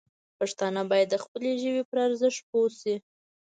[0.39, 2.95] پښتانه باید د خپلې ژبې پر ارزښت پوه شي.